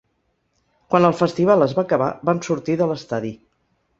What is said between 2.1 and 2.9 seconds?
vam sortir de